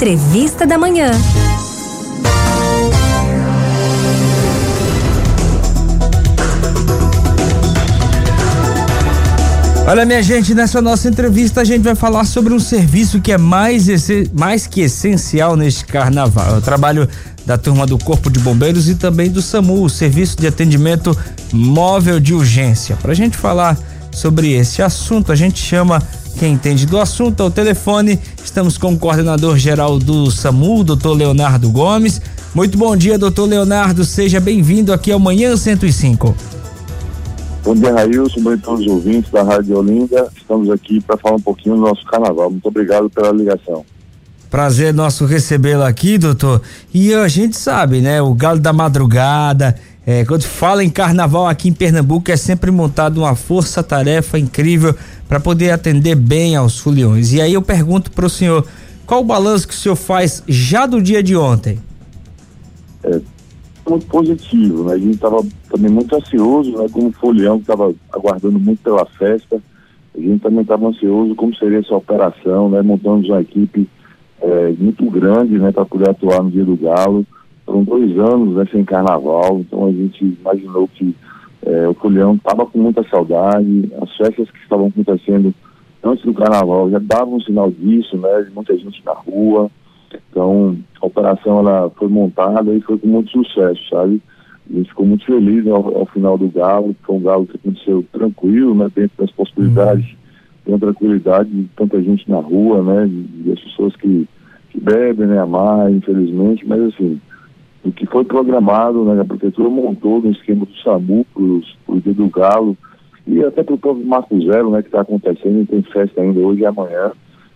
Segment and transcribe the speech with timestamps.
[0.00, 1.10] Entrevista da Manhã.
[9.86, 13.36] Olha, minha gente, nessa nossa entrevista a gente vai falar sobre um serviço que é
[13.36, 13.88] mais,
[14.32, 16.54] mais que essencial neste carnaval.
[16.54, 17.06] É o trabalho
[17.44, 21.14] da turma do Corpo de Bombeiros e também do SAMU, o Serviço de Atendimento
[21.52, 22.96] Móvel de Urgência.
[22.96, 23.76] Para a gente falar
[24.10, 26.02] sobre esse assunto, a gente chama
[26.38, 28.18] quem entende do assunto ao telefone.
[28.42, 32.20] Estamos com o coordenador geral do SAMU, doutor Leonardo Gomes.
[32.54, 34.04] Muito bom dia, doutor Leonardo.
[34.04, 36.34] Seja bem-vindo aqui ao Manhã 105.
[37.62, 38.40] Bom dia, Railson.
[38.40, 40.28] Bom dia a todos os ouvintes da Rádio Olinda.
[40.36, 42.50] Estamos aqui para falar um pouquinho do nosso carnaval.
[42.50, 43.84] Muito obrigado pela ligação.
[44.50, 46.60] Prazer nosso recebê-lo aqui, doutor.
[46.92, 48.20] E a gente sabe, né?
[48.20, 49.76] O Galo da Madrugada.
[50.12, 54.92] É, quando fala em carnaval aqui em Pernambuco, é sempre montado uma força-tarefa incrível
[55.28, 57.32] para poder atender bem aos foliões.
[57.32, 58.66] E aí eu pergunto para o senhor:
[59.06, 61.78] qual o balanço que o senhor faz já do dia de ontem?
[63.04, 63.20] É,
[63.88, 64.94] muito positivo, né?
[64.94, 66.86] A gente estava também muito ansioso, né?
[66.90, 69.62] Como folião que estava aguardando muito pela festa,
[70.12, 72.82] a gente também estava ansioso como seria essa operação, né?
[72.82, 73.88] Montamos uma equipe
[74.42, 75.70] é, muito grande, né?
[75.70, 77.24] Para poder atuar no dia do galo.
[77.70, 81.14] Foram dois anos né, sem carnaval, então a gente imaginou que
[81.64, 85.54] é, o folião estava com muita saudade, as festas que estavam acontecendo
[86.02, 88.42] antes do carnaval já davam um sinal disso, né?
[88.42, 89.70] De muita gente na rua,
[90.32, 94.20] então, a operação ela foi montada e foi com muito sucesso, sabe?
[94.68, 98.04] A gente ficou muito feliz ao, ao final do galo, foi um galo que aconteceu
[98.10, 98.90] tranquilo, né?
[98.92, 100.06] Dentro das possibilidades,
[100.66, 100.72] uhum.
[100.72, 103.08] com tranquilidade de tanta gente na rua, né?
[103.44, 104.28] E as pessoas que,
[104.70, 105.38] que bebem, né?
[105.38, 107.20] A mais, infelizmente, mas assim,
[107.84, 109.20] o que foi programado, né?
[109.20, 112.76] A prefeitura montou no esquema do SAMU para o dia do galo
[113.26, 114.82] e até para o próprio Marco Zero, né?
[114.82, 117.12] Que está acontecendo, tem festa ainda hoje e amanhã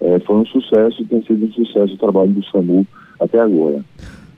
[0.00, 2.86] é, foi um sucesso e tem sido um sucesso o trabalho do SAMU
[3.20, 3.80] até agora.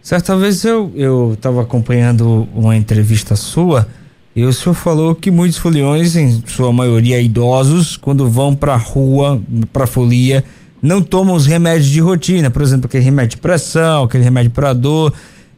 [0.00, 3.86] Certa vez eu estava acompanhando uma entrevista sua
[4.34, 8.76] e o senhor falou que muitos foliões, em sua maioria idosos, quando vão para a
[8.76, 9.40] rua,
[9.72, 10.44] para folia,
[10.80, 14.72] não tomam os remédios de rotina, por exemplo, aquele remédio de pressão, aquele remédio para
[14.72, 15.12] dor.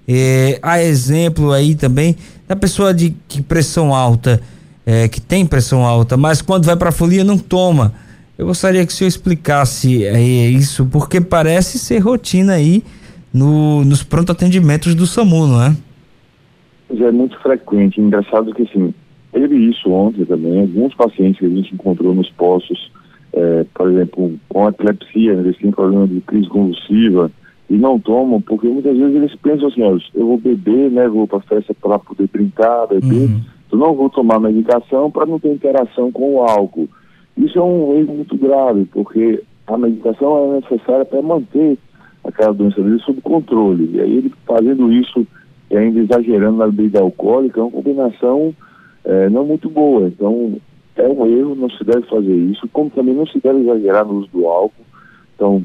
[0.09, 2.16] É, há exemplo aí também
[2.49, 4.41] da pessoa de que pressão alta,
[4.84, 7.93] é, que tem pressão alta, mas quando vai para folia não toma.
[8.37, 12.83] Eu gostaria que o senhor explicasse aí isso, porque parece ser rotina aí
[13.33, 15.77] no, nos pronto atendimentos do SAMU, não é?
[16.91, 18.00] É muito frequente.
[18.00, 18.93] Engraçado que, assim,
[19.32, 20.61] teve isso ontem também.
[20.61, 22.91] Alguns pacientes que a gente encontrou nos postos,
[23.32, 27.31] é, por exemplo, com epilepsia, eles têm problema de crise convulsiva
[27.70, 31.26] e não tomam, porque muitas vezes eles pensam assim, ó, eu vou beber, né, vou
[31.26, 33.41] para festa para poder brincar, beber, uhum.
[33.70, 36.88] eu não vou tomar medicação para não ter interação com o álcool.
[37.36, 41.78] Isso é um erro muito grave, porque a medicação é necessária para manter
[42.25, 43.88] aquela doença dele sob controle.
[43.94, 45.25] E aí ele fazendo isso
[45.70, 48.52] e ainda exagerando na bebida alcoólica é uma combinação
[49.04, 50.08] é, não muito boa.
[50.08, 50.56] Então
[50.97, 54.14] é um erro, não se deve fazer isso, como também não se deve exagerar no
[54.14, 54.84] uso do álcool.
[55.37, 55.62] Então,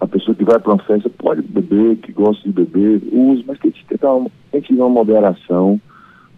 [0.00, 3.72] a pessoa vai para uma festa pode beber, que gosta de beber, use, mas tem
[3.72, 5.80] que ter uma, tem que ter uma moderação,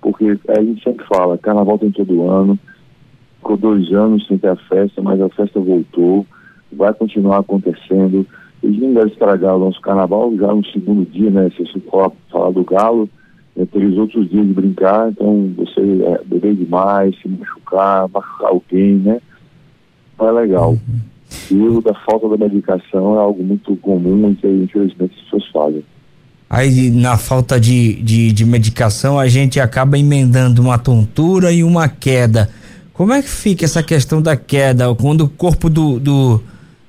[0.01, 2.59] porque a gente sempre fala, carnaval tem todo ano,
[3.37, 6.27] ficou dois anos sem ter a festa, mas a festa voltou,
[6.73, 8.27] vai continuar acontecendo.
[8.63, 11.51] Eles não devem estragar o nosso carnaval já no segundo dia, né?
[11.51, 13.09] Se você for falar do galo,
[13.57, 18.49] é, teria os outros dias de brincar, então você é, beber demais, se machucar, machucar
[18.49, 19.21] alguém, né?
[20.19, 20.77] Não é legal.
[21.51, 25.47] O erro da falta da medicação é algo muito comum e que infelizmente as pessoas
[25.53, 25.85] fazem.
[26.51, 31.89] Aí, na falta de, de, de medicação, a gente acaba emendando uma tontura e uma
[31.89, 32.49] queda.
[32.95, 36.43] Como é que fica essa questão da queda quando o corpo do, do,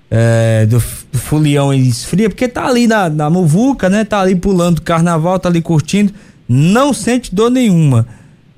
[0.09, 2.29] é, do, folião esfria?
[2.29, 4.05] Porque tá ali na, na muvuca, né?
[4.05, 6.13] Tá ali pulando carnaval, tá ali curtindo,
[6.47, 8.07] não sente dor nenhuma.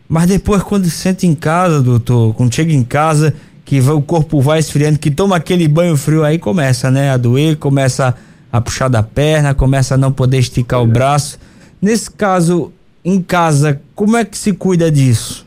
[0.07, 3.33] Mas depois, quando sente em casa, doutor, quando chega em casa,
[3.65, 7.11] que o corpo vai esfriando, que toma aquele banho frio, aí começa, né?
[7.11, 8.15] A doer, começa
[8.51, 11.39] a puxar da perna, começa a não poder esticar o braço.
[11.81, 12.71] Nesse caso,
[13.03, 15.45] em casa, como é que se cuida disso?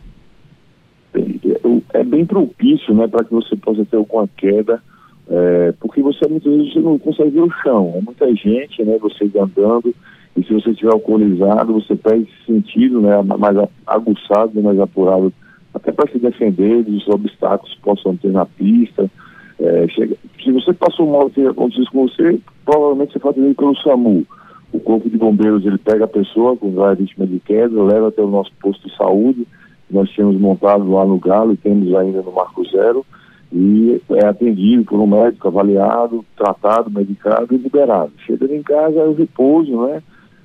[1.94, 4.82] é bem propício né, para que você possa ter alguma queda,
[5.28, 7.94] é, porque você muitas vezes não consegue ver o chão.
[7.96, 9.94] É muita gente, né, você andando,
[10.36, 13.56] e se você estiver alcoolizado, você perde esse sentido, né, mais
[13.86, 15.32] aguçado, mais apurado,
[15.74, 19.10] até para se defender dos obstáculos que possam ter na pista.
[19.58, 23.76] É, chega, se você passou mal que aconteceu com você, provavelmente você foi atendido pelo
[23.76, 24.24] SAMU.
[24.72, 28.22] O Corpo de Bombeiros ele pega a pessoa com a vítima de queda, leva até
[28.22, 29.46] o nosso posto de saúde,
[29.90, 33.04] nós tínhamos montado lá no Galo e temos ainda no Marco Zero.
[33.52, 38.12] e é atendido por um médico avaliado, tratado, medicado e liberado.
[38.26, 40.02] Chega em casa é o repouso, né?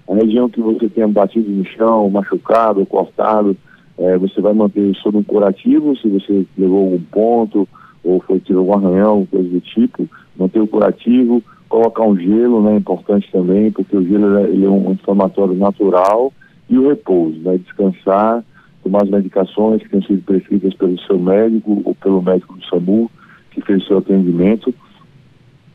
[0.08, 3.56] A região que você tenha batido no chão, machucado, cortado,
[4.00, 7.68] é, você vai manter sob um curativo, se você levou um ponto
[8.02, 10.08] ou foi tirar algum arranhão, coisa do tipo,
[10.38, 14.70] manter o curativo, colocar um gelo, né, é importante também, porque o gelo ele é
[14.70, 16.32] um inflamatório natural,
[16.70, 18.44] e o repouso, né, descansar,
[18.82, 23.12] tomar as medicações que têm sido prescritas pelo seu médico ou pelo médico do SAMU,
[23.52, 24.74] que fez o seu atendimento,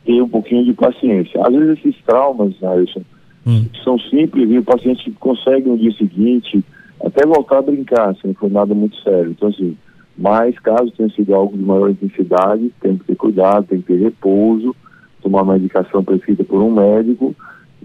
[0.07, 1.45] e um pouquinho de paciência.
[1.45, 3.01] Às vezes esses traumas, Alisson,
[3.45, 3.65] hum.
[3.83, 6.63] são simples e o paciente consegue no dia seguinte
[7.03, 9.31] até voltar a brincar, se não for nada muito sério.
[9.31, 9.77] Então, assim,
[10.17, 14.01] mas caso tenha sido algo de maior intensidade, tem que ter cuidado, tem que ter
[14.01, 14.75] repouso,
[15.21, 17.35] tomar medicação prescrita por um médico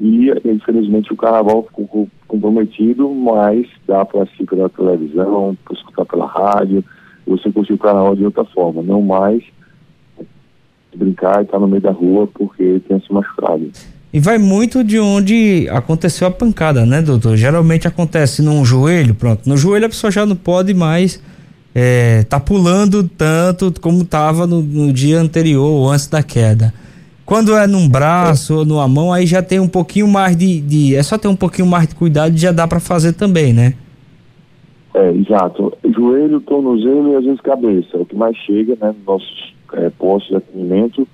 [0.00, 6.26] e, infelizmente, o carnaval ficou comprometido, mas dá para assistir pela televisão, para escutar pela
[6.26, 6.84] rádio,
[7.26, 9.42] você curtir o carnaval de outra forma, não mais
[10.94, 13.70] brincar e estar tá no meio da rua porque tem se machucado.
[14.12, 17.36] E vai muito de onde aconteceu a pancada, né, doutor?
[17.36, 19.48] Geralmente acontece num joelho, pronto.
[19.48, 21.22] No joelho a pessoa já não pode mais
[21.74, 26.74] é, tá pulando tanto como estava no, no, dia anterior ou antes da queda.
[27.24, 28.56] Quando é num braço é.
[28.56, 31.36] ou numa mão, aí já tem um pouquinho mais de, de, É só ter um
[31.36, 33.74] pouquinho mais de cuidado e já dá para fazer também, né?
[34.92, 35.72] É, exato.
[35.84, 37.96] Joelho, tornozelo e às vezes cabeça.
[37.96, 38.88] É o que mais chega, né?
[38.88, 41.06] Nos nossos é, postos de atendimento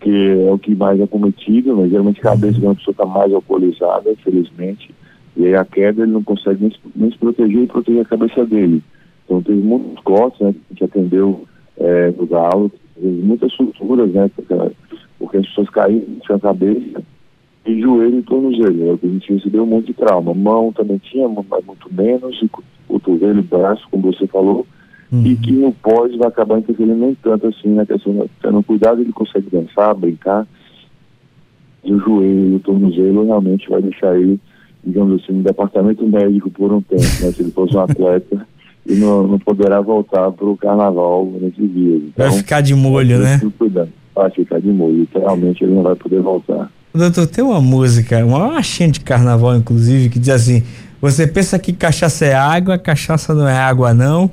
[0.00, 3.32] que é o que mais é cometido, mas geralmente cabeça de uma pessoa está mais
[3.32, 4.90] alcoolizada, infelizmente,
[5.36, 8.44] e aí a queda ele não consegue nem, nem se proteger e proteger a cabeça
[8.46, 8.82] dele.
[9.24, 11.44] Então teve muitos cortes, né, que atendeu
[11.76, 14.54] é, no galo, muitas suturas, né, porque,
[15.18, 17.02] porque as pessoas caíram, tinha a cabeça,
[17.66, 20.32] e joelho e tornozelo, é que a gente recebeu um monte de trauma.
[20.32, 22.50] Mão também tinha, mas muito menos, e
[22.88, 24.66] cotovelo braço, como você falou,
[25.12, 25.26] uhum.
[25.26, 29.12] e que no pós vai acabar interferindo nem tanto assim na questão, tendo cuidado, ele
[29.12, 30.46] consegue dançar, brincar,
[31.84, 34.38] e o joelho, o tornozelo realmente vai deixar ele,
[34.84, 37.32] digamos assim, no departamento médico por um tempo, né?
[37.32, 38.46] Se ele fosse um atleta
[38.86, 42.02] e não, não poderá voltar para o carnaval nesses dias.
[42.02, 43.40] Então, vai ficar de molho, né?
[43.58, 43.88] Cuidado.
[44.14, 46.70] Vai ficar de molho, literalmente ele não vai poder voltar.
[46.92, 50.62] Doutor, tem uma música, uma marchinha de carnaval, inclusive, que diz assim:
[51.00, 54.30] você pensa que cachaça é água, cachaça não é água, não.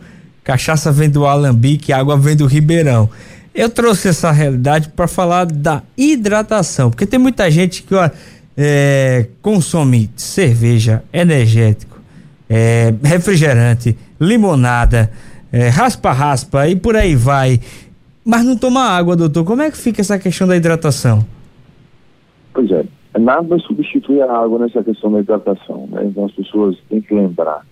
[0.48, 3.10] Cachaça vem do Alambique, água vem do Ribeirão.
[3.54, 8.10] Eu trouxe essa realidade para falar da hidratação, porque tem muita gente que ó,
[8.56, 12.00] é, consome cerveja, energético,
[12.50, 15.12] é, refrigerante, limonada,
[15.52, 17.60] é, raspa-raspa e por aí vai,
[18.24, 19.44] mas não toma água, doutor.
[19.44, 21.26] Como é que fica essa questão da hidratação?
[22.54, 22.86] Pois é,
[23.20, 26.06] nada substitui a água nessa questão da hidratação, né?
[26.06, 27.66] Então as pessoas têm que lembrar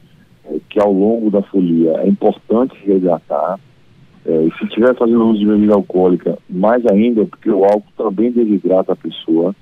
[0.69, 3.59] que ao longo da folia é importante se hidratar.
[4.25, 8.93] É, se estiver fazendo uso de bebida alcoólica, mais ainda, porque o álcool também desidrata
[8.93, 9.55] a pessoa.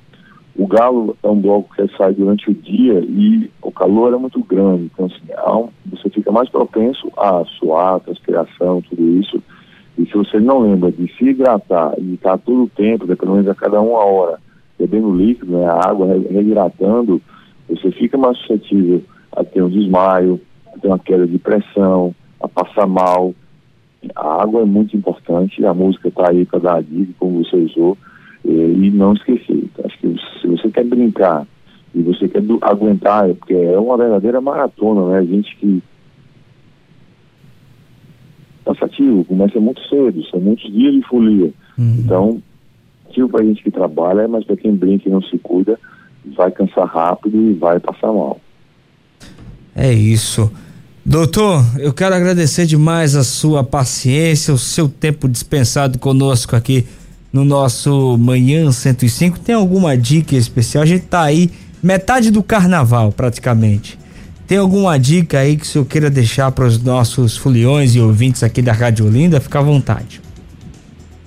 [0.56, 4.42] O galo é um bloco que sai durante o dia e o calor é muito
[4.44, 9.42] grande, então assim, você fica mais propenso a suar, transpiração, tudo isso.
[9.98, 13.48] E se você não lembra de se hidratar e estar todo o tempo, pelo menos
[13.50, 14.40] a cada uma hora,
[14.80, 17.22] bebendo líquido, né, a água reidratando,
[17.70, 19.02] você fica mais suscetível
[19.32, 20.40] a ter um desmaio,
[20.80, 23.34] ter uma queda de pressão, a passar mal.
[24.16, 27.56] A água é muito importante, a música está aí para dar a dica, como você
[27.56, 27.98] usou,
[28.44, 29.64] e, e não esquecer.
[29.84, 31.48] Acho que se você quer brincar
[31.96, 35.20] e você quer do, aguentar, é porque é uma verdadeira maratona, né?
[35.20, 35.82] A gente que
[38.66, 41.52] cansativo, começa muito cedo, são muitos dias de folia.
[41.78, 41.96] Uhum.
[42.00, 42.42] Então,
[43.10, 45.80] ativo para a gente que trabalha, mas para quem brinca e não se cuida,
[46.36, 48.40] vai cansar rápido e vai passar mal.
[49.76, 50.52] É isso.
[51.06, 56.86] Doutor, eu quero agradecer demais a sua paciência, o seu tempo dispensado conosco aqui
[57.32, 59.38] no nosso Manhã 105.
[59.42, 60.82] Tem alguma dica especial?
[60.82, 61.52] A gente tá aí
[61.84, 64.00] metade do carnaval praticamente.
[64.48, 68.42] Tem alguma dica aí que o senhor queira deixar para os nossos foliões e ouvintes
[68.42, 69.42] aqui da Rádio Olinda?
[69.42, 70.22] Fica à vontade.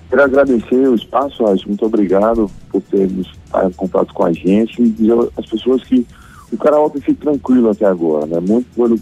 [0.09, 1.69] Quero agradecer o espaço, Alisson.
[1.69, 3.31] Muito obrigado por ter nos
[3.77, 6.07] contato com a gente e dizer às pessoas que
[6.51, 8.41] o tem sido tranquilo até agora, né?
[8.41, 8.99] Muito pelo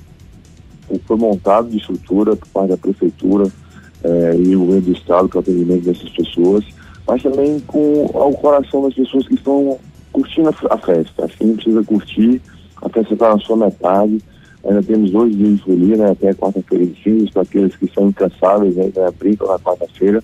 [1.06, 3.50] foi montado de estrutura por parte da prefeitura
[4.02, 6.64] eh, e o governo do estado para o atendimento dessas pessoas,
[7.06, 9.78] mas também com o coração das pessoas que estão
[10.12, 11.28] curtindo a, festa.
[11.28, 12.40] Que não precisa curtir,
[12.80, 14.20] a festa está na sua metade.
[14.64, 18.76] Ainda temos dois dias de folia, né, até quarta-feira de para aqueles que são incansáveis,
[18.76, 20.22] né, brincam na quarta-feira,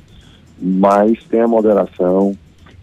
[0.58, 2.34] mas tenha moderação,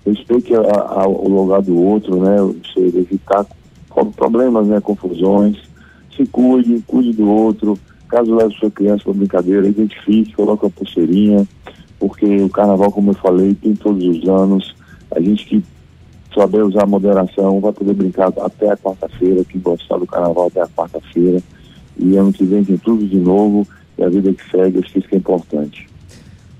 [0.05, 2.35] respeite a, a, o lugar do outro, né,
[2.77, 3.43] evitar
[4.15, 5.57] problemas, né, confusões,
[6.17, 7.77] se cuide, cuide do outro.
[8.09, 11.47] Caso leve sua criança para brincadeira, identifique, coloque a pulseirinha,
[11.99, 14.75] porque o carnaval, como eu falei, tem todos os anos.
[15.15, 15.63] A gente que
[16.33, 20.67] souber usar moderação vai poder brincar até a quarta-feira, que gostar do carnaval até a
[20.67, 21.41] quarta-feira.
[21.97, 24.99] E ano que vem tem tudo de novo e a vida que segue, acho que
[24.99, 25.87] isso que é importante.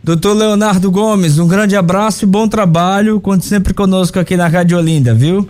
[0.04, 3.20] Doutor Leonardo Gomes, um grande abraço e bom trabalho.
[3.20, 5.48] Conte sempre conosco aqui na Rádio Olinda, viu?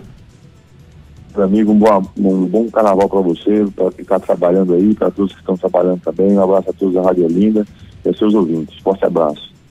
[1.42, 5.40] Amigo, um bom, um bom carnaval para você, para ficar trabalhando aí, para todos que
[5.40, 6.32] estão trabalhando também.
[6.32, 7.66] Um abraço a todos da Rádio Olinda
[8.04, 8.78] e a seus ouvintes.
[8.80, 9.47] Forte abraço.